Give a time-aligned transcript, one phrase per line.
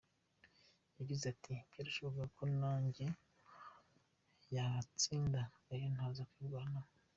[0.97, 3.05] Yagize ati, "byarashobokaga ko nanjye
[4.55, 5.41] yahantsinda
[5.75, 6.89] iyo ntaza kwirwanaho.